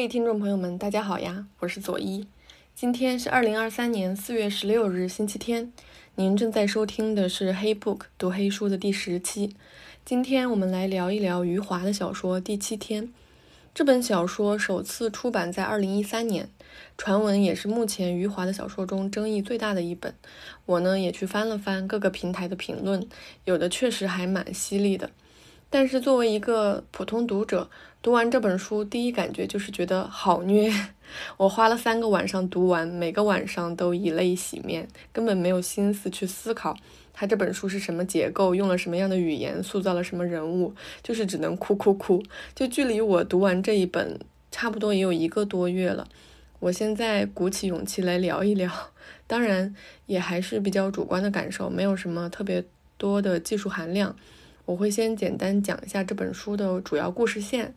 [0.00, 2.24] 嘿，听众朋友们，大家好呀，我是左一。
[2.72, 5.72] 今天是二零二三年四月十六日，星期天。
[6.14, 9.56] 您正在收听的是《黑 book 读黑书》的第十期。
[10.04, 13.06] 今天我们来聊一聊余华的小说《第七天》。
[13.74, 16.48] 这本小说首次出版在二零一三年，
[16.96, 20.14] 传闻也是目前余华的小说中争议最大的一本。
[20.66, 23.04] 我呢也去翻了翻各个平台的评论，
[23.46, 25.10] 有的确实还蛮犀利的。
[25.70, 27.68] 但是作为一个普通读者，
[28.00, 30.72] 读完这本书，第一感觉就是觉得好虐。
[31.36, 36.76] 我花了三个晚上读完，每个晚上都以泪洗面，根本没有心思去思考
[37.12, 42.22] 他这本书是什么结构，用了什么样的语言，塑造了什么人物，就是只能哭哭哭。
[42.54, 44.18] 就距离我读完这一本，
[44.50, 46.06] 差不多也有一个多月了。
[46.60, 48.70] 我现在鼓起勇气来聊一聊，
[49.26, 49.74] 当然
[50.06, 52.64] 也还是比较主观的感受，没有什么特别
[52.96, 54.16] 多的技术含量。
[54.68, 57.72] 我会先简单讲一下这本书的主要故事线，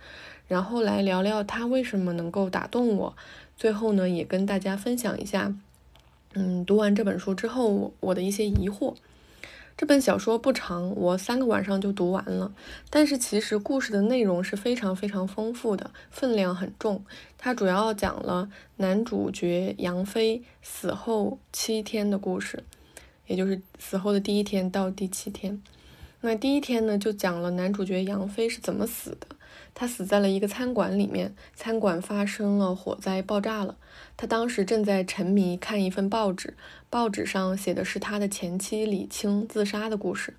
[0.50, 3.16] 然后来聊聊它为什么能够打动我。
[3.56, 5.56] 最后呢，也跟大家分享一下，
[6.34, 8.94] 嗯，读完这本书之后我的一些疑惑。
[9.78, 12.54] 这本小说不长，我三个晚上就读完了。
[12.90, 17.06] 但是其实故事的内容是非常非常丰富的，分量很重。
[17.38, 22.66] 它主要讲了男主角杨飞死后七天的故事，
[23.28, 25.64] 也就是死后的第一天到第七天。
[26.22, 29.28] 那第一天呢，就讲了男主角杨飞是怎么死的。
[29.74, 33.76] 他死在了一个餐馆里面，餐馆发生了火灾，爆炸了。
[34.16, 36.56] 他当时正在沉迷看一份报纸，
[36.90, 40.36] 报纸上写的是他的前妻李青自杀的故事，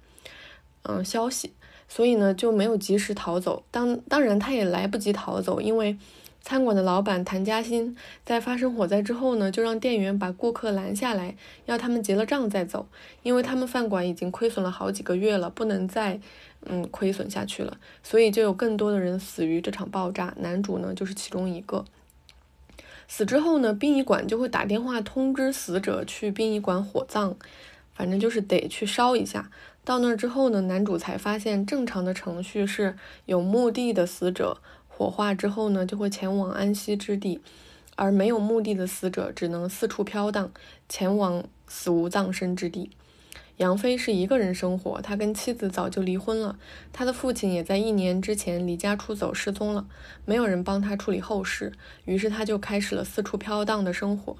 [0.82, 1.52] 嗯，消息，
[1.88, 3.64] 所以呢就没有及时逃走。
[3.70, 5.98] 当当然他也来不及逃走，因为。
[6.42, 12.86] 餐馆的老板谭家鑫在发生火灾之后呢，就让店员把顾客拦下来，要他们结了账再走，
[13.22, 16.20] 因为他们饭馆已经亏损了好几个月了，不能再
[16.66, 20.34] 嗯亏损下去了，所以就有更多的人死于这场爆炸。
[20.40, 21.84] 男主呢就是其中一个。
[23.06, 27.36] 死之后呢，殡仪馆就会打电话通知死者去殡仪馆火葬，
[27.94, 29.48] 反正就是得去烧一下。
[29.84, 34.58] 到那儿之后呢，男主才发现正常的程序是有墓地的死者。
[34.94, 37.40] 火化之后呢，就会前往安息之地，
[37.96, 40.52] 而没有墓地的死者只能四处飘荡，
[40.88, 42.90] 前往死无葬身之地。
[43.56, 46.58] 杨飞是一个人生活，他跟妻子早就离婚了，
[46.92, 49.86] 他的父亲也在一年之前离家出走失踪了，
[50.24, 51.72] 没有人帮他处理后事，
[52.04, 54.36] 于是他就开始了四处飘荡的生活。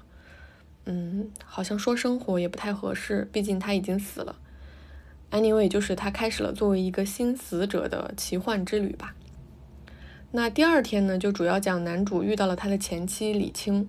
[0.85, 4.35] 嗯，好像说生活也不太合适，毕竟他已经死了。
[5.31, 9.15] Anyway，就是他开始了作为一个新死者的奇幻之旅吧。
[10.35, 13.87] 那第二天呢，就主要讲男主遇到了他的前妻李青。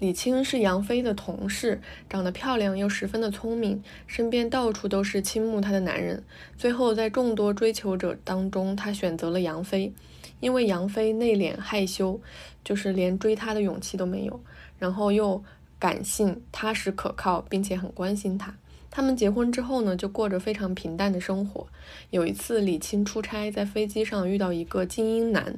[0.00, 6.24] 李青是杨飞的同事，长得漂亮又十分的聪明，身边到处都是倾慕她的男人。
[6.58, 9.92] 最后在众多追求者当中，他选择了杨飞，
[10.40, 12.20] 因为杨飞内敛害羞，
[12.64, 14.40] 就是连追她的勇气都没有，
[14.80, 15.44] 然后又
[15.78, 18.56] 感性、踏实、可靠，并且很关心他。
[18.90, 21.68] 他们结婚之后呢，就过着非常平淡的生活。
[22.10, 25.56] 有一次，李青出差，在飞机上遇到一个精英男，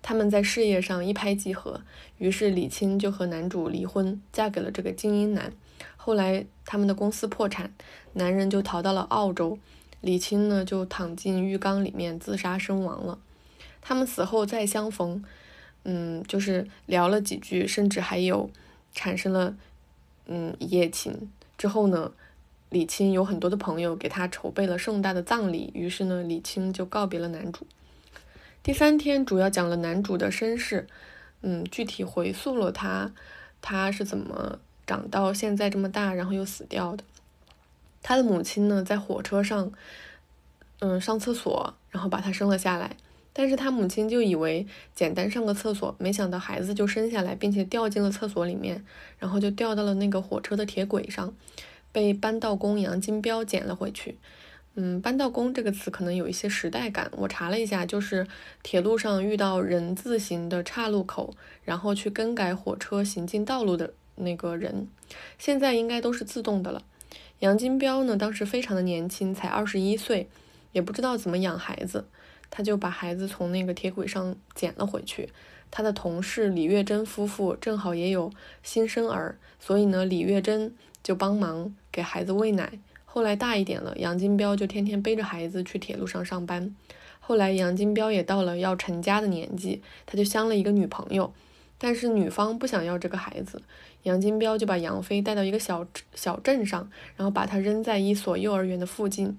[0.00, 1.82] 他们在事业上一拍即合，
[2.16, 5.52] 于是李青就和男主离婚，嫁给了这个精英男。
[5.98, 7.70] 后来他们的公司破产，
[8.14, 9.58] 男人就逃到了澳洲，
[10.00, 13.18] 李青呢就躺进浴缸里面自杀身亡了。
[13.82, 15.22] 他们死后再相逢，
[15.84, 18.48] 嗯，就是聊了几句，甚至还有
[18.94, 19.54] 产生了
[20.26, 21.30] 嗯一夜情。
[21.58, 22.10] 之后呢？
[22.70, 27.66] 李青有很多的朋友给他筹备了盛大的葬礼，于是呢，李青就告别了男主。
[28.62, 30.86] 第三天主要讲了男主的身世，
[31.42, 33.12] 嗯，具体回溯了他
[33.60, 37.02] 他是怎么长到现在这么大，然后又死掉的。
[38.02, 39.72] 他的母亲呢，在火车上，
[40.78, 42.96] 嗯，上厕所，然后把他生了下来，
[43.32, 44.64] 但是他母亲就以为
[44.94, 48.84] 简单上个厕所，没想到孩子就生下来，并且掉进了厕所里面，
[49.18, 51.34] 然后就掉到了那个火车的铁轨上。
[51.92, 54.18] 被扳道工杨金彪捡了回去。
[54.76, 57.10] 嗯，扳道工这个词可能有一些时代感。
[57.16, 58.26] 我查了一下，就是
[58.62, 61.34] 铁路上遇到人字形的岔路口，
[61.64, 64.86] 然后去更改火车行进道路的那个人。
[65.38, 66.82] 现在应该都是自动的了。
[67.40, 70.28] 杨金彪呢，当时非常的年轻，才二十一岁，
[70.70, 72.06] 也不知道怎么养孩子，
[72.48, 75.30] 他就把孩子从那个铁轨上捡了回去。
[75.72, 78.32] 他的同事李月珍夫妇正好也有
[78.62, 80.72] 新生儿，所以呢，李月珍。
[81.02, 82.78] 就帮忙给孩子喂奶。
[83.04, 86.74] 后来大一点了，杨金彪就天天背着孩子去铁路上上班。
[87.18, 91.32] 后来杨金彪也到了要成家的年纪，他就相了一个女朋友，
[91.78, 93.62] 但是女方不想要这个孩子，
[94.04, 99.38] 杨金彪就把杨飞带到一个小小镇上，然后把他扔在一所幼儿园的附近，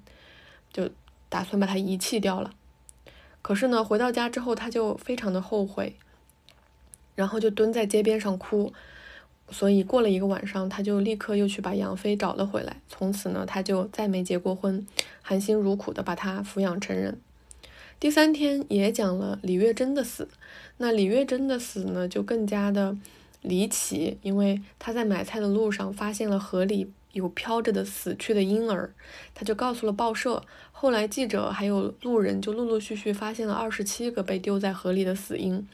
[0.72, 0.90] 就
[1.30, 2.52] 打算把他遗弃掉了。
[3.42, 5.96] 可是呢，回到家之后他就非常的后悔，
[7.16, 8.74] 然后就蹲在街边上哭。
[9.51, 12.77] 所以过了一个晚上，他就立刻又去把杨飞找了回来。
[12.88, 14.88] 从此呢，他就再没结过婚，
[15.21, 17.19] 含辛茹苦的把他抚养成人。
[18.00, 20.27] 第三天也讲了李月珍的死。
[20.77, 22.98] 那李月珍的死呢，就更加的
[23.42, 28.92] 离奇，因为他在买菜的路上发现了河里有飘着的死去的婴儿，
[29.36, 30.42] 他就告诉了报社。
[30.71, 35.68] 后来记者还有路人就陆陆续续发现了二十七个被丢在河里的死婴。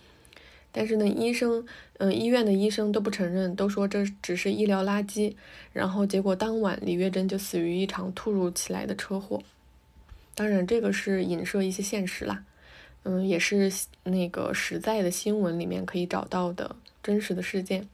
[0.77, 1.65] 但是呢，医生，
[1.97, 5.33] 嗯，医院的医生都不承认，都说这只是医疗垃圾。
[5.73, 9.41] 然后结果当晚，李月珍就死于一场突如其来的车祸。
[10.35, 12.43] 当然，这个是影射一些现实啦，
[13.01, 17.89] 嗯，也是那个实在的新闻里面可以找到的真实的事件。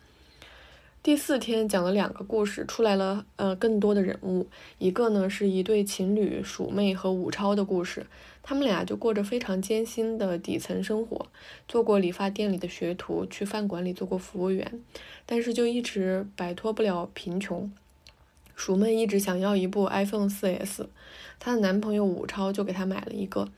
[1.03, 4.47] 第四天讲了两个故事，出来了，呃，更多的人物。
[4.77, 8.05] 一个呢是一对情侣鼠妹和武超的故事，
[8.41, 11.27] 他们俩就过着非常艰辛的底层生活，
[11.67, 14.81] 做过理发店里的学徒，去饭馆里做过服务员，
[15.25, 17.69] 但是就一直摆脱不了贫穷。
[18.55, 20.85] 鼠妹一直想要一部 iPhone 4S，
[21.37, 23.49] 她的男朋友武超就给她买了一个，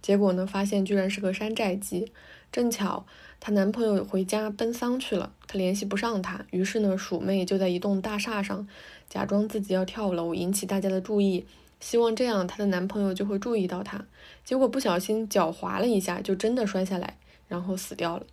[0.00, 2.12] 结果呢发现居然是个山寨机，
[2.52, 3.04] 正巧。
[3.40, 8.66] 她男朋友回家奔丧去了，联系不上他，于是呢，鼠妹就在一栋大厦上
[9.08, 11.46] 假装自己要跳楼，引起大家的注意，
[11.80, 14.04] 希望这样她的男朋友就会注意到她。
[14.44, 17.18] 结果不小心脚滑了一下，就真的摔下来，
[17.48, 18.26] 然后死掉了。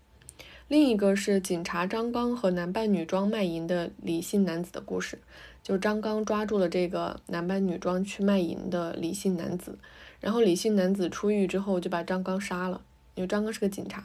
[0.68, 5.19] 另一个是警察张刚和男扮女装卖淫的李姓男子的故事，
[5.63, 9.80] 就张刚抓住了这个男扮女装去卖淫的李姓男子，
[10.19, 12.81] 然后李姓男子出狱之后就把张刚杀了，
[13.15, 14.04] 因为张刚是个警察。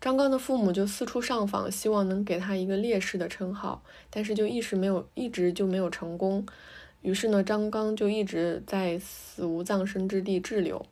[0.00, 6.46] 张刚的父母就四处上访，希望能给他一个烈士的称号，但是就一时没有，一直就没有成功。
[7.02, 10.84] 于是呢，张刚就一直在死无葬身之地滞留，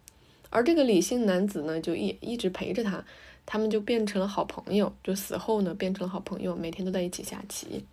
[0.50, 3.02] 而这个李姓男子呢，就一一直陪着他，
[3.46, 7.84] 他们就变成了好朋友，就死后呢变成了好朋友，每天都在一起下棋。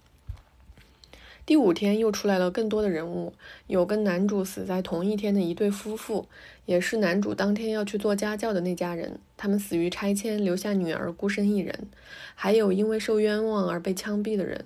[1.46, 3.32] 第五天又出来了更多的人物，
[3.68, 6.28] 有跟男主死在同一天的一对夫妇，
[6.66, 11.88] 也是男主当天要去做家教的那家人，他们死于拆迁，留下女儿孤身一人，
[12.34, 14.66] 还有因为受冤枉而被枪毙的人。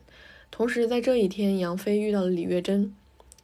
[0.51, 2.95] 同时在这一天，杨飞遇到了李月珍，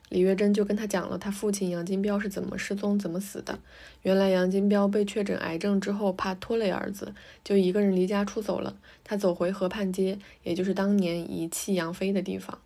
[0.07, 3.59] 李月珍就跟他讲了他父亲杨金彪是怎么失踪、怎么死的。
[4.03, 8.77] 原来杨金彪被确诊癌症之后，怕拖累儿子，就一个人离家出走了。
[9.03, 12.59] 他走回河畔街，也就是当年遗弃杨飞的地方。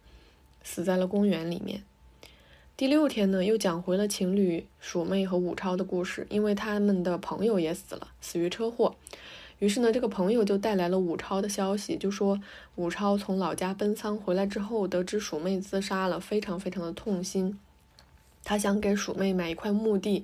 [0.69, 1.81] 死在了公园里面。
[2.77, 8.95] 第六天呢，又讲回了情侣鼠妹和武超的故事，因为他们的朋友也死了，死于车祸。
[9.57, 12.39] 于是呢，这个朋友就带来了武超的消息，就说
[12.75, 17.59] 武超从老家奔丧回来之后，得知鼠妹自杀了，非常非常的痛心。
[18.43, 20.23] 他想给鼠妹买一块墓地，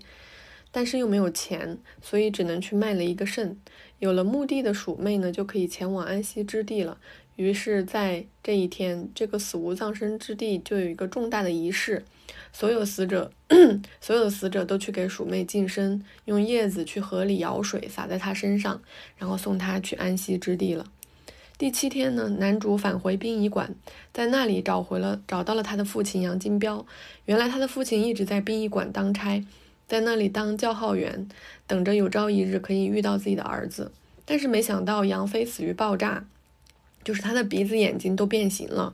[0.71, 3.59] 但是又没有钱，所以只能去卖了一个肾。
[3.98, 7.00] 有了墓地的鼠妹呢，就可以前往安息之地了。
[7.36, 12.06] 于是，在这一天，这个死无葬身之地就有一个重大的仪式，
[12.54, 13.30] 所有死者，
[14.00, 18.82] 所有的死者都去给鼠妹净身，用叶子去河里舀水洒在她身上，
[19.18, 20.86] 然后送她去安息之地了。
[21.58, 23.76] 第七天呢，男主返回殡仪馆，
[24.14, 26.86] 在那里找回了，找到了他的父亲杨金彪。
[27.26, 29.42] 原来他的父亲一直在殡仪馆当差，
[29.88, 31.27] 在那里当叫号员，
[31.68, 33.92] 等着有朝一日可以遇到自己的儿子。
[34.25, 36.25] 但是没想到杨飞死于爆炸。
[37.05, 38.93] 就是他的鼻子、眼睛都变形了，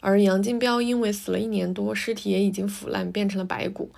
[0.00, 3.90] 而杨金彪因为死了一年多，尸体也已经腐烂，变成了白骨，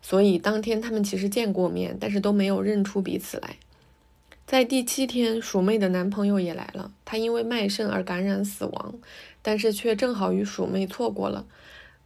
[0.00, 3.56] 所以当天他们其实见过面，但是都没有认出彼此来。
[4.46, 8.94] 在第七天，鼠妹的男朋友也来了，他因为卖肾而感染死亡，
[9.42, 11.46] 但是却正好与鼠妹错过了，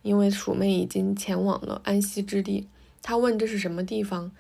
[0.03, 2.69] 因为鼠妹已经前往了安息之地。
[3.03, 4.33] 他问这是什么地方，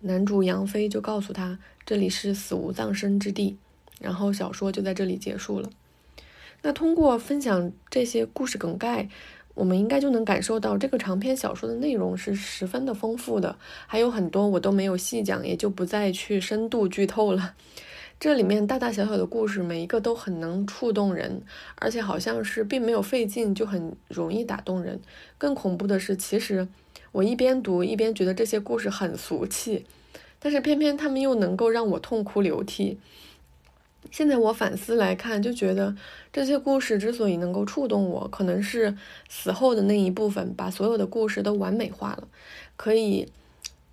[0.00, 3.56] 男主杨飞就告诉他这里是死无葬身之地，
[4.00, 5.70] 然后小说就在这里结束了。
[6.66, 9.08] 那通过分享这些故事梗概，
[9.54, 13.56] 我们应该就能感受到这个长篇小说的内容是十分的丰富的，
[13.86, 17.54] 还有很多我都没有细讲，也就不再去深度剧透了。
[18.18, 21.40] 这里面大大小小的故事，每一个都很能触动人，
[21.76, 25.00] 而且好像是并没有费劲就很容易打动人。
[25.38, 26.66] 更恐怖的是，其实
[27.12, 29.86] 我一边读一边觉得这些故事很俗气，
[30.40, 32.98] 但是偏偏他们又能够让我痛哭流涕。
[34.10, 35.94] 现在我反思来看，就觉得
[36.32, 38.96] 这些故事之所以能够触动我，可能是
[39.28, 42.28] 死后的那一部分把所有的故事都完美化了，
[42.76, 43.28] 可以，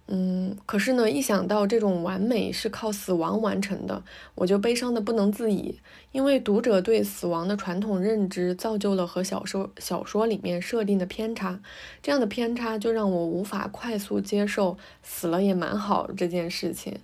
[0.07, 4.03] 嗯，可是呢，一想到这种完美是靠死亡完成的，
[4.35, 5.79] 我就悲伤的不能自已。
[6.11, 11.59] 因为读者对死亡的传统认知造就了和小说小说里面设定的偏差，
[12.03, 16.99] 这样的偏差就让我无法快速接受死了也蛮好这件事情。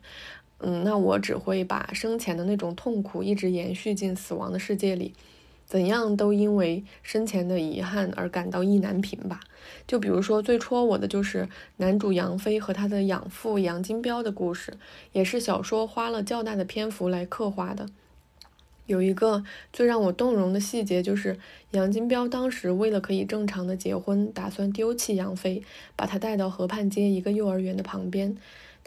[0.59, 5.13] 嗯，那我只会把生前的那种痛苦一直延续进死亡的世界里，
[5.65, 9.39] 怎样都因为生前的遗憾而感到意难平吧。
[9.87, 11.47] 就比如说最戳我的就是
[11.77, 14.73] 男主杨飞和他的养父杨金彪的故事，
[15.13, 17.87] 也是小说花了较大的篇幅来刻画的。
[18.85, 21.37] 有一个最让我动容的细节，就是
[21.71, 25.61] 杨金彪当时为了可以正常的结婚，打算丢弃杨飞，
[25.95, 28.35] 把他带到河畔街一个幼儿园的旁边。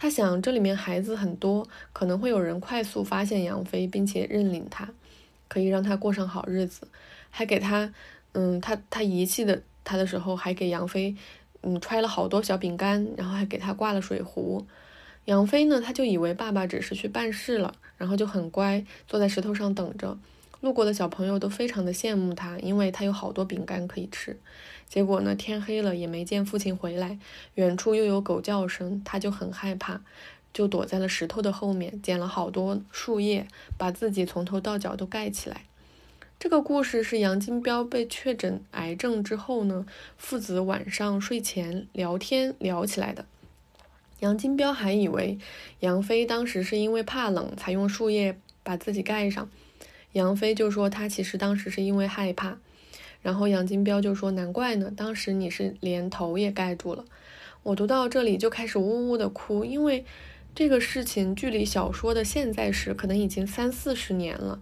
[0.03, 4.89] 他想，这里面孩子很多，可能会有人快速发现杨飞，并且认领他，
[5.47, 6.89] 可以让他过上好日子。
[7.31, 7.89] 还给他，
[8.33, 11.15] 嗯，他他遗弃的他的时候，还给杨飞，
[11.61, 14.67] 嗯，揣了好多小饼干，然后还给他挂了水壶。
[15.27, 20.19] 杨飞呢，他就以为爸爸只是去办事了，然后就很乖，坐在石头上等着。
[20.63, 24.39] 路过的小朋友都非常的羡慕他，因为他有好多饼干可以吃。
[24.89, 27.19] 结果呢，天黑了也没见父亲回来，
[27.57, 30.01] 远处又有狗叫声，他就很害怕，
[30.53, 35.65] 就躲在了石头的后面，捡了好多树叶，把自己从头到脚都盖起来。
[36.39, 39.85] 这个故事是杨金彪被确诊癌症之后呢，
[40.17, 43.25] 父子晚上睡前聊天聊起来的。
[44.21, 45.39] 杨金彪还以为
[45.81, 49.51] 杨飞当时是因为怕冷才用树叶把自己盖上，
[50.13, 52.59] 杨飞就说他其实当时是因为害怕，
[53.23, 57.05] 然后杨金彪就说难怪呢，当时你是连头也盖住了。
[57.63, 60.05] 我读到这里就开始呜呜的哭，因为
[60.55, 64.61] 这个事情距离小说的现在时可能已经三四十年了，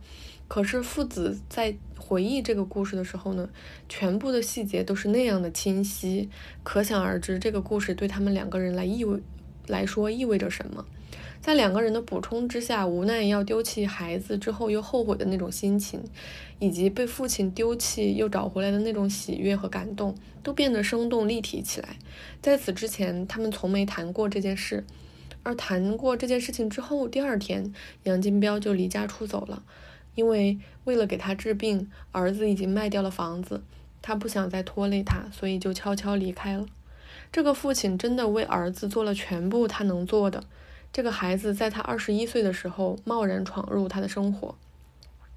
[0.48, 3.48] 可是父子在回忆这个故事的时候呢，
[3.88, 6.28] 全部的细节都是那样的清晰，
[6.62, 9.20] 可想而知这个故事对他们两个人来意味。
[9.66, 10.84] 来说意味着什么？
[11.40, 16.02] 在两个人的补充之下，无奈要丢弃孩子之后又后悔的那种心情，
[16.58, 21.96] 以及被父亲丢弃又找回来的那种喜悦和感动，都变得生动立体起来。
[22.42, 24.84] 在此之前，他们从没谈过这件事，
[25.42, 29.62] 而谈过这件事情之后，第二天，杨金彪就离家出走了，
[30.14, 33.62] 因为为了给他治病，儿子已经卖掉了房子，
[34.02, 36.66] 他不想再拖累他，所以就悄悄离开了。
[37.32, 40.44] 这个父亲真的为儿子做了全部他能做的。
[40.92, 44.56] 这个孩子在他二十一岁的时候贸然闯入他的生活，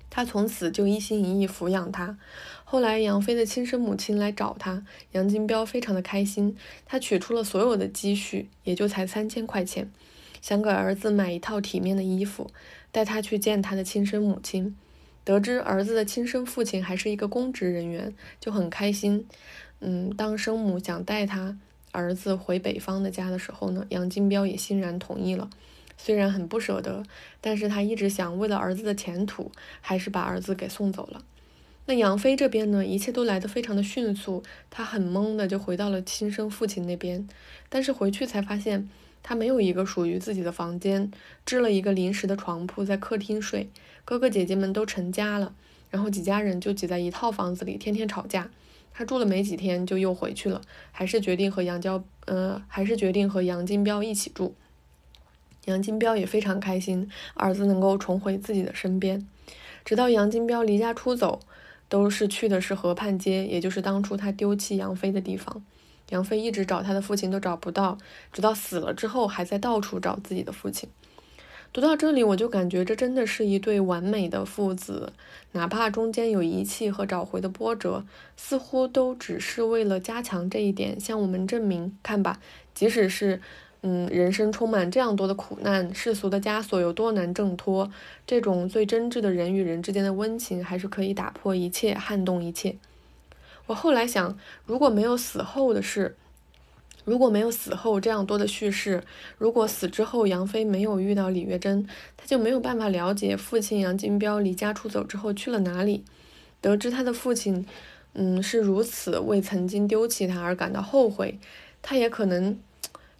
[0.09, 2.17] 他从此就一心一意抚养他。
[2.63, 9.91] 后来杨飞的亲生母亲来找他，杨金彪非常的开心，他取出了所有的积蓄，也就才三千块钱，
[10.41, 12.49] 想给儿子买一套体面的衣服，
[12.91, 14.75] 带他去见他的亲生母亲。
[15.23, 19.27] 得知儿子的亲生父亲还是一个公职人员，就很开心。
[19.79, 21.57] 嗯，当生母想带他。
[21.93, 25.49] 儿子回北方的家的时候呢，杨金彪也欣然同意了。
[25.97, 27.03] 虽然很不舍得，
[27.39, 31.23] 但是他一直想为了儿子的前途，还是把儿子给送走了。
[31.85, 37.27] 那杨飞这边呢，一切都来得非常的迅速，他很懵的就回到了亲生父亲那边。
[37.69, 38.89] 但是回去才发现，
[39.21, 41.11] 他没有一个属于自己的房间，
[41.45, 43.69] 支了一个临时的床铺在客厅睡。
[44.03, 45.53] 哥哥姐姐们都成家了，
[45.89, 48.49] 然后几家人就挤在一套房子里，天天吵架。
[48.93, 54.55] 他住了没几天就又回去了，还是决定和杨娇，呃，还是决定和杨金彪一起住。
[55.65, 59.27] 杨金彪也非常开心，儿子能够重回自己的身边。
[59.83, 61.39] 直到杨金彪离家出走，
[61.89, 65.63] 都是去的是河畔街，也就是当初他丢弃杨飞的地方。
[66.09, 67.97] 杨飞一直找他的父亲都找不到，
[68.31, 70.87] 直到死了之后，还在到处找自己的父亲。
[71.73, 75.11] 读到这里，我就感觉这真的是一对完美的父子，
[75.53, 78.05] 哪怕中间有遗弃和找回的波折，
[78.37, 82.39] 似乎都只是为了加强这一点，向我们证明：看吧，
[82.75, 83.41] 即使是，
[83.81, 87.91] 嗯，人生充满这样多的苦难，世俗的枷锁有多难挣脱，
[88.27, 92.75] 这种最真挚的人与人之间的温情，还是可以打破一切，撼动一切。
[93.65, 94.37] 我后来想，
[94.67, 96.15] 如果没有死后的事。
[97.05, 99.03] 如果没有死后这样多的叙事，
[99.37, 106.03] 如果死之后杨飞没有遇到李月珍，他就没有办法了解父亲杨金彪离家出走之后去了哪里。
[106.61, 107.65] 得知他的父亲，
[108.13, 111.39] 嗯，是如此为曾经丢弃他而感到后悔，
[111.81, 112.57] 他也可能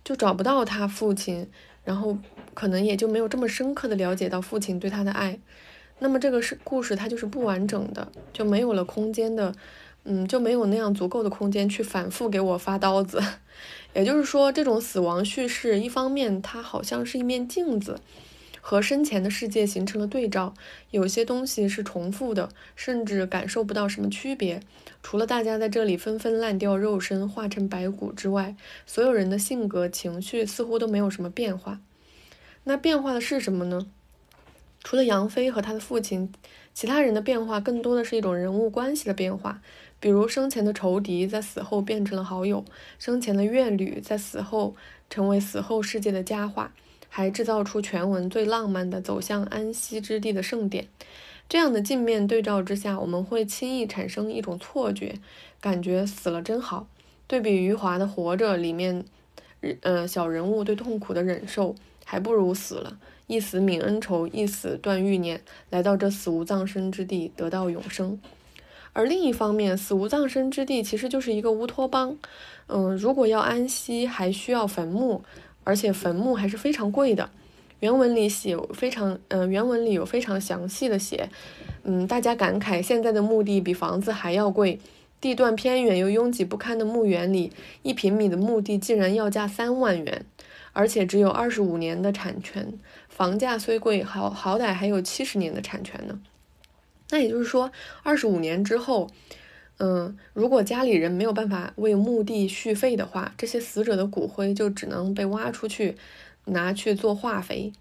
[0.03, 1.49] 就找不到他父亲，
[1.83, 2.17] 然后
[2.53, 5.39] 可能也就没有这么深刻的了解到父亲对他的爱。
[5.99, 9.53] 那么这个是故事，它就是不完整的，就没有了空间的。
[10.05, 13.21] 嗯，就没有那样足够的空间去反复给我发刀子。
[13.93, 17.99] 也就是说，这种死亡叙事，一方面它好像是一面镜子，
[18.59, 20.53] 和生前的世界形成了对照，
[20.91, 24.61] 有些东西是重复的，甚至感受不到什么区别。
[25.03, 28.55] 除了大家在这里纷纷烂掉肉身，化成白骨之外，
[28.85, 31.79] 所有人的性格、情绪似乎都没有什么变化。
[32.63, 33.85] 那变化的是什么呢？
[34.83, 36.31] 除了杨飞和他的父亲，
[36.73, 39.61] 其他人的变化更多的是一种人物关系的变化。
[40.03, 42.65] 比如生前的仇敌在死后变成了好友，
[42.99, 44.75] 生前的怨侣在死后
[45.09, 46.73] 成为死后世界的佳话，
[47.07, 50.89] 还制造出全文最浪漫的走向安息之地的盛典。
[51.47, 55.15] 这样的镜面对照之下，我们会轻易产生一种错觉，
[55.61, 56.85] 感觉死了真好。
[57.25, 59.05] 对比余华的《活着》里面，
[59.83, 68.19] 呃，小人物对痛苦的忍受，还不如死了，一死泯恩仇，一死断欲念，来到这死无葬身之地，得到永生。
[68.93, 72.17] 而另一方面，死无葬身之地其实就是一个乌托邦。
[72.67, 75.23] 嗯，如果要安息，还需要坟墓，
[75.63, 77.29] 而且坟墓还是非常贵的。
[77.79, 81.27] 原文里写非常，嗯，原文里有非常详细的写，
[81.83, 84.79] 嗯，大家感慨现在的墓地比房子还要贵，
[85.19, 90.25] 地段偏远又拥挤不堪的墓园里，一平米的墓地竟然要价三万元，
[90.71, 92.71] 而且只有二十五年的产权，
[93.09, 96.17] 房价虽贵，好好歹还有七十年的产权呢。
[97.09, 99.09] 那也就是说，二十五年之后，
[99.77, 105.95] 嗯，如果家里人没有办法为墓地续费的话，这些死者的骨灰就只能被挖出去，
[106.45, 107.71] 拿去做化肥。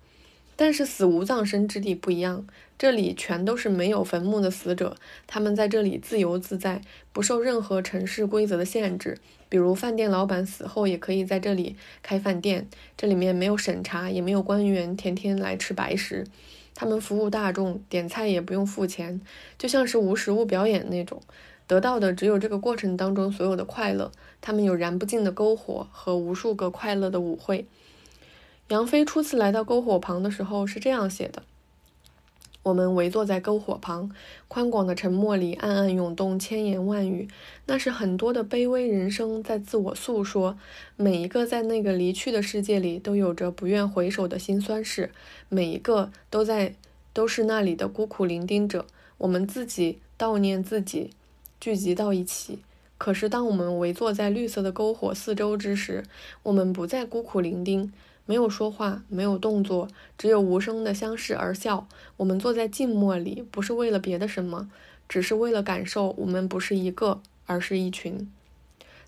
[0.55, 2.47] 但是死无葬身之地不一样，
[2.79, 9.19] 这里全都是没有坟墓的死者，他们在这里自由自在，不受任何城市规则的限制。
[9.49, 16.27] 比如饭店老板死后也可以在这里开饭店，这里面没有审查，也没有官员天天来吃白食。
[16.75, 19.21] 他们服务大众，点菜也不用付钱，
[19.59, 21.23] 就像是无实物表演那种，
[21.67, 24.11] 得到的只有这个过程当中所有的快乐。
[24.41, 27.67] 他们有燃不尽的篝火和无数个快乐的舞会。
[28.69, 31.43] 杨飞初次来到篝火旁的时候是这样写的。
[32.63, 34.11] 我们围坐在篝火旁，
[34.47, 37.27] 宽广的沉默里暗暗涌动千言万语，
[37.67, 40.57] 那是很多的卑微人生在自我诉说。
[40.97, 45.11] 每一个在那个离去的世界里，都有着不愿回首的辛酸事，
[45.49, 46.75] 每一个都在
[47.13, 48.87] 都是那里的孤苦伶仃者。
[49.19, 51.11] 我们自己悼念自己，
[51.61, 52.61] 聚集到一起。
[52.97, 56.05] 可是当我们围坐在绿色的篝火四周之时，
[56.45, 57.91] 我们不再孤苦伶仃。
[58.25, 61.87] 没有说话，没有动作，只有无声的相视而笑。
[62.17, 64.71] 我们坐在静默里，不是为了别的什么，
[65.09, 68.31] 只是为了感受我们不是一个，而是一群。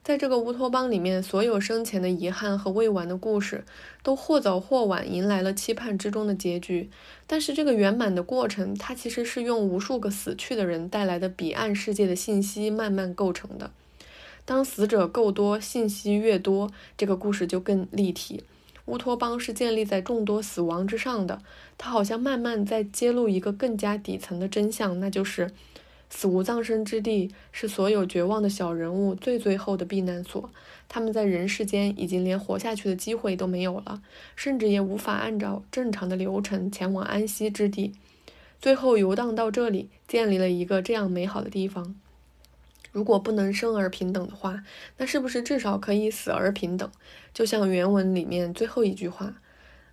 [0.03, 3.65] 在这个乌托邦里面，所有生前的遗憾和未完的故事，
[4.03, 6.91] 都或早或晚迎来了期盼之中的结局。
[7.27, 13.71] 但是这个圆满的过程，它其实是用无数个死去的人带来的彼岸世界的信息慢慢构成的。
[14.45, 18.45] 当死者够多，信息越多，这个故事就更立体。
[18.87, 21.41] 乌托邦是建立在众多死亡之上的，
[21.79, 25.51] 它好像慢慢在揭露一个更加底层的真相，那就是
[26.11, 30.51] 死无葬身之地是所有绝望的小人物最最后的避难所。
[30.87, 34.03] 他们在人世间已经连活下去的机会都没有了，
[34.37, 37.95] 甚至也无法按照正常的流程前往安息之地，
[38.61, 41.97] 最后游荡到这里，建立了一个这样美好的地方。
[42.95, 44.63] 如果不能生而平等的话，
[44.99, 46.89] 那是不是至少可以死而平等？
[47.33, 49.35] 就像原文里面最后一句话，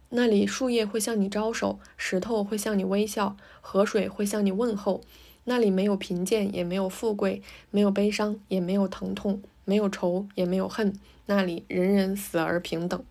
[0.09, 5.01] 那里树叶会向你招手，石头会向你微笑，河水会向你问候。
[5.45, 10.93] 那里没有贫贱，也没有富贵，没有悲伤，也没有疼痛，没有仇，也没有恨。
[11.25, 13.03] 那里人人死而平等。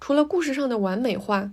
[0.00, 1.52] 除了故事上的完美化。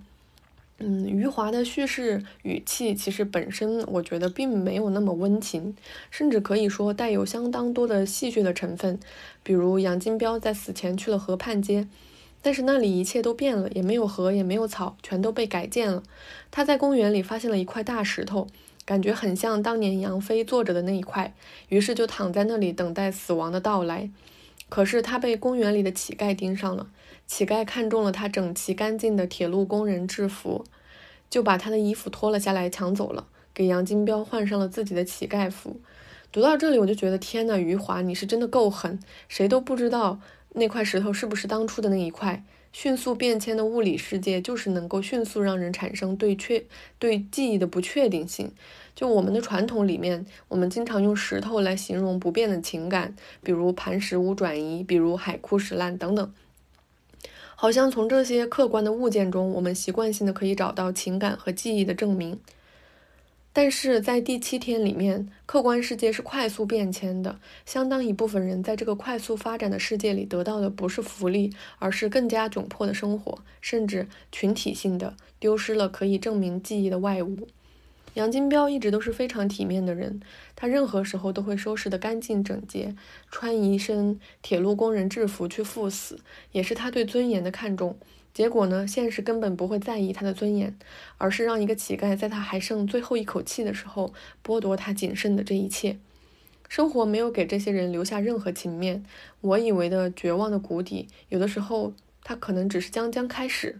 [0.83, 5.75] 嗯，余华的叙事语气其实本身我觉得并没有那么温情，
[6.09, 8.99] 甚至可以说带有相当多的戏谑的成分。
[9.43, 11.87] 比如杨金彪在死前去了河畔街，
[12.41, 16.01] 但是那里一切都变了，也没有河，也没有草，全都被改建了。
[16.49, 18.47] 他在公园里发现了一块大石头，
[18.83, 21.35] 感觉很像当年杨飞坐着的那一块，
[21.69, 24.09] 于是就躺在那里等待死亡的到来。
[24.67, 26.87] 可是他被公园里的乞丐盯上了。
[27.33, 30.65] 乞丐看中了他整齐干净的铁路工人制服，
[31.29, 35.79] 就把他的衣服脱了下来抢走了，给杨金彪换上了自己的乞丐服。
[36.29, 38.99] 读到这里，我就觉得天呐，余华你是真的够狠！
[39.29, 40.19] 谁都不知道
[40.55, 42.43] 那块石头是不是当初的那一块。
[42.73, 46.65] 迅速变迁的物理世界，就是能够迅速让人产生对确
[46.99, 48.51] 对记忆的不确定性。
[48.93, 56.33] 就我们的传统里面，我们经常用石头来形容不变的情感，比如磐石无转移，比如海枯石烂等等。
[57.61, 62.39] 好像从这些客观的物件中，我们习惯性的可以找到情感和记忆的证明。
[63.53, 77.47] 但是在第七天里面，客观世界是快速变迁的，相当一部分人在这个快速发展的世界里得到的不是福利，而是更加窘迫的生活，甚至群体性的丢失了可以证明记忆的外物。
[78.15, 80.21] 杨金彪一直都是非常体面的人，
[80.55, 82.93] 他任何时候都会收拾得干净整洁，
[83.29, 86.19] 穿一身铁路工人制服去赴死，
[86.51, 87.97] 也是他对尊严的看重。
[88.33, 90.77] 结果呢，现实根本不会在意他的尊严，
[91.17, 95.97] 而是让一个乞丐在他还剩最后一口气的时候剥夺他仅剩的这一切。
[96.69, 99.03] 生活没有给这些人留下任何情面，
[99.41, 101.93] 我以为的绝望的谷底，有的时候
[102.23, 103.79] 它可能只是将将开始。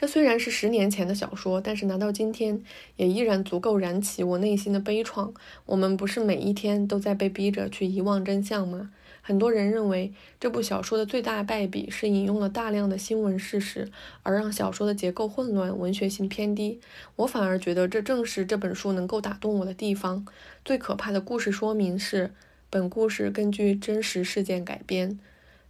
[0.00, 2.62] 这虽然是十年前的小说，但是拿到今天
[2.94, 5.34] 也依然足够燃起我内心的悲怆。
[5.66, 8.92] 我们不是每一天都在被逼着去遗忘真相吗？
[9.22, 13.90] 很多人认为这部小说的最大败笔是引用了大量的新闻事实，
[14.22, 16.78] 而让小说的结构混乱、文学性偏低。
[17.16, 20.24] 我反而觉得这正是这本书能够打动我的地方。
[20.64, 22.32] 最可怕的故事说明是，
[22.70, 25.18] 本故事根据真实事件改编。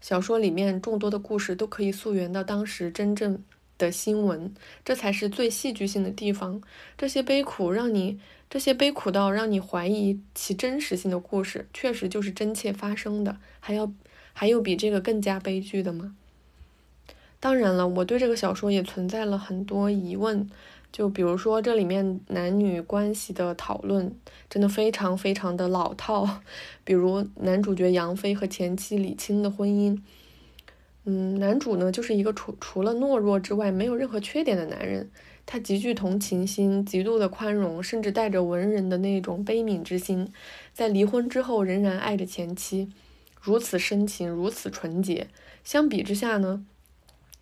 [0.02, 3.42] 小说里面众多的故事都可以溯源到当时真正
[3.78, 4.52] 的新闻，
[4.84, 6.60] 这才是最戏剧性的地方。
[6.98, 8.18] 这些悲苦让你。
[8.50, 13.36] 这些悲苦到让你怀疑其真实性的故事，确实就是真切发生的。
[13.60, 13.92] 还要
[14.32, 16.16] 还有比这个更加悲剧的吗？
[17.38, 20.48] 当然了，我对这个小说也存在了很多疑问。
[20.90, 24.16] 就比如说这里面男女关系的讨论，
[24.48, 26.40] 真的非常非常的老套。
[26.84, 30.00] 比如男主角杨飞和前妻李青的婚姻，
[31.04, 35.10] 嗯，男主呢就是一个除除了懦弱之外没有任何缺点的男人。
[35.50, 40.30] 他极具同情心，极度的宽容，甚至带着文人的那种悲悯之心，
[40.74, 42.90] 在离婚之后仍然爱着前妻，
[43.40, 45.28] 如此深情，如此纯洁。
[45.64, 46.66] 相比之下呢，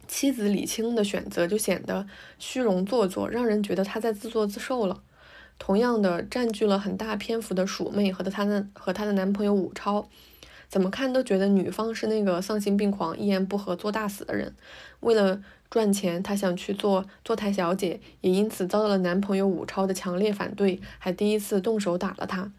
[0.06, 2.06] 妻子李青的选择就显得
[2.38, 5.02] 虚荣做作，让人觉得他在自作自受了。
[5.58, 10.08] 同样的，占据了很大篇幅的鼠妹和她的和她的男朋友武超，
[10.68, 14.54] 怎么看都觉得女方是那个丧心病狂、一言不合做大死的人，
[15.00, 15.42] 为了。
[15.68, 22.52] 赚钱，她想去做坐台小姐，也因此遭到了男朋友武超的强烈反对，还第一次动手打了她。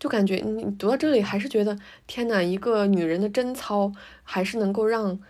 [0.00, 3.92] 就感觉你读到这里，还是觉得天哪，一个女人的贞操，
[4.22, 5.20] 还是能够让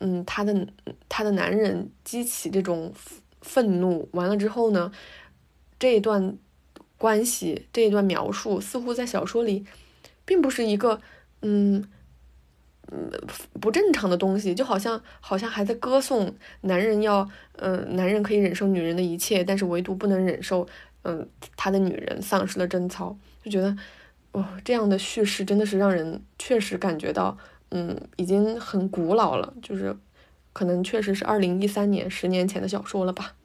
[0.00, 0.68] 嗯她的
[1.08, 2.92] 她的男人激起这种
[3.40, 4.06] 愤怒。
[4.12, 4.92] 完了之后呢，
[5.78, 6.36] 这一段
[6.98, 9.64] 关系，这一段描述，似乎在小说里，
[10.26, 11.00] 并不是一个
[11.42, 11.84] 嗯。
[12.92, 13.08] 嗯，
[13.60, 20.66] 不正常的东西，就好像好像还在歌颂男人要，嗯，男人可以忍受女人的一切，但是唯独不能忍受，
[21.02, 23.76] 嗯，他的女人丧失了贞操，就觉得，
[24.32, 29.96] 哦，这样的叙事真的是让人确实感觉到，嗯，已经很古老了，就是，
[30.52, 33.36] 可能确实是二零一三年十年前的小说了吧。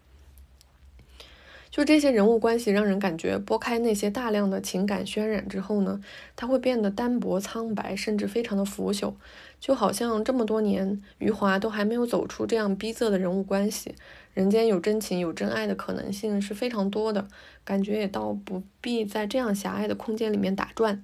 [1.75, 5.99] 就这些人物关系让人感觉拨开那些大量的情感渲染之后呢，
[6.33, 9.13] 它会变得单薄苍白，甚至非常的腐朽。
[9.59, 13.93] 就好像这么多年余华都还没有走出这样逼仄的人物关系，
[14.33, 17.27] 人间有真情有真爱的可能性是非常多的，
[17.65, 21.03] 感觉也倒不必在这样狭隘的空间里面打转。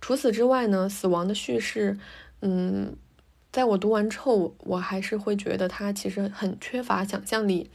[0.00, 1.98] 除此之外呢，死亡的叙事，
[2.40, 2.96] 嗯，
[3.52, 7.68] 在我读完之后，我还是会觉得它其实很缺乏想象力。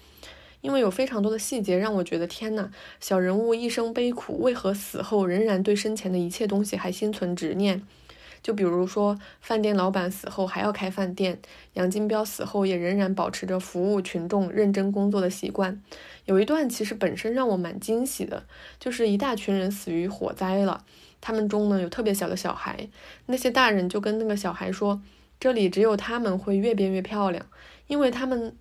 [0.64, 2.72] 因为有非常多的细节让我觉得天呐，
[3.02, 7.82] 小人物一生悲苦，为何死后仍然对生前的一切东西还心存执念？
[8.42, 11.40] 就比如说，饭店老板死后还要开饭店，
[11.74, 15.82] 杨金彪死后也仍然保持着服务群众、认真工作的习惯。
[16.24, 18.46] 有一段其实本身让我蛮惊喜的，
[18.80, 20.86] 就是一大群人死于火灾了，
[21.20, 22.88] 他们中呢有特别小的小孩，
[23.26, 25.02] 那些大人就跟那个小孩说，
[25.42, 27.46] 这里只有他们会越变越漂亮，
[27.88, 28.56] 因为他们。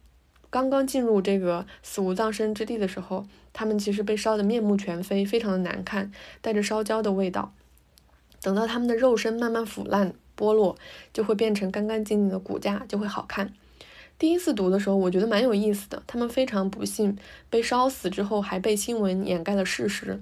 [0.52, 6.12] 刚刚进入这个死无葬身之地的时候，他们其实被烧得面目全非，非常的难看，
[6.42, 7.54] 带着烧焦的味道。
[8.42, 10.76] 等到他们的肉身慢慢腐烂剥落，
[11.10, 13.54] 就会变成干干净净的骨架，就会好看。
[14.18, 16.02] 第一次读的时候，我觉得蛮有意思的。
[16.06, 17.16] 他们非常不幸
[17.48, 20.20] 被烧死之后，还被新闻掩盖了事实，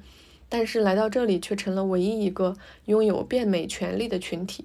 [0.49, 4.65] 但是来到这里却成了唯一一个拥有变美权利的群体。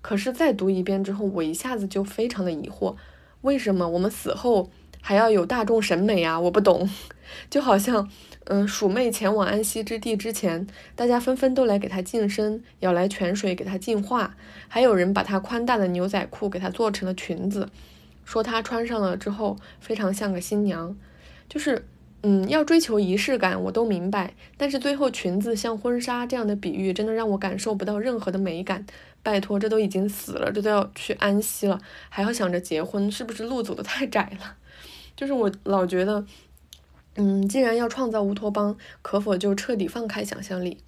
[0.00, 2.96] 可是再读一遍之后，我一下子就非常的疑惑，
[3.42, 4.70] 为什么我们死后？
[5.06, 6.40] 还要有大众审美啊！
[6.40, 6.88] 我不懂，
[7.50, 8.08] 就好像，
[8.44, 14.34] 嗯，鼠妹前往安息之地之前，大家纷纷都来给她净身，舀来泉水给她净化，
[14.66, 17.68] 还有人把她宽大的牛仔裤给她做成了裙子，
[18.24, 20.96] 说她穿上了之后非常像个新娘。
[21.50, 21.84] 就是，
[22.22, 28.86] 嗯，要追求仪式感，我都明白，但是最后裙子像婚纱这样的比喻，真的让我感受不到任何的美感。
[29.22, 34.56] 拜托，这都已经死了，这都要去安息了，还要想着结婚，是不是路走的太窄了？
[35.16, 36.24] 就是我老觉得，
[37.16, 40.78] 嗯，既然要创造乌托邦，可否就彻底放开想象力？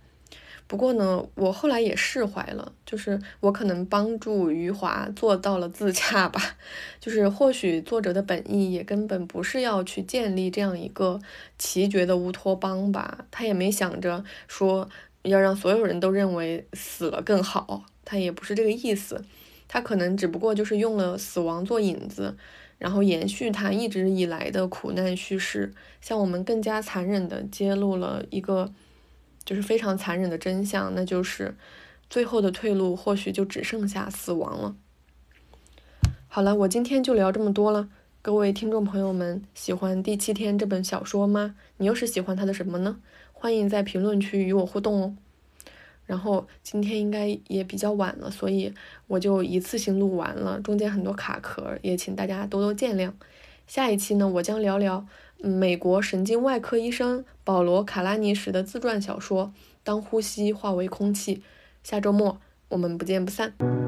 [0.68, 6.42] 不过呢，我后来也释怀了，就是我可能帮助余华做到了自洽吧。
[6.98, 11.20] 就是或许作者的本意也根本不是要去建立这样一个
[11.56, 14.88] 奇绝的乌托邦吧，他也没想着说
[15.22, 19.24] 要让所有人都认为死了更好，他也不是这个意思，
[19.68, 22.36] 他可能只不过就是用了死亡做引子。
[22.78, 28.72] 然后延续他一直以来的苦难叙事，向我们更加残忍的揭露了一个，
[29.44, 31.56] 就是非常残忍的真相，那就是
[32.10, 34.76] 最后的退路或许就只剩下死亡了。
[36.28, 37.88] 好了，我今天就聊这么多了。
[38.20, 41.54] 各位听众朋友们，喜欢《第七天》这本小说吗？
[41.78, 42.98] 你又是喜欢它的什么呢？
[43.32, 45.16] 欢迎在评论区与我互动哦。
[46.06, 48.72] 然后今天应该也比较晚了，所以
[49.06, 53.12] 我就一次性录完了，中间很多卡壳，也请大家多多见谅。
[53.66, 55.04] 下一期呢，我将聊聊
[55.38, 59.46] 美国神经外科医生保罗·卡拉尼什的自传小说
[59.82, 61.36] 《当呼吸化为空气》。
[61.82, 63.85] 下周末我们不见不散。